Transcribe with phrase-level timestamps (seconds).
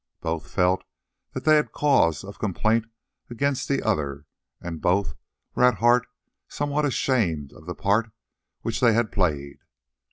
[0.21, 0.83] Both felt
[1.33, 2.85] that they had cause of complaint
[3.29, 4.25] against the other,
[4.59, 5.13] and both
[5.53, 6.07] were at heart
[6.47, 8.11] somewhat ashamed of the part
[8.63, 9.59] which they had played.